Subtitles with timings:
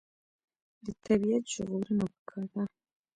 [0.83, 2.63] د طبیعت ژغورنه پکار ده.